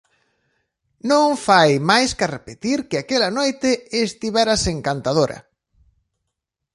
[1.11, 3.69] Non fai máis ca repetir que aquela noite
[4.07, 5.39] estiveras encantadora.